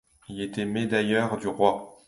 [0.29, 1.95] Il était médailleur du roi.